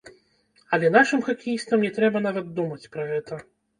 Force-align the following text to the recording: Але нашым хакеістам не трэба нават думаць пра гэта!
Але 0.77 0.89
нашым 0.95 1.21
хакеістам 1.29 1.85
не 1.89 1.91
трэба 1.99 2.25
нават 2.27 2.51
думаць 2.59 2.89
пра 2.97 3.03
гэта! 3.11 3.33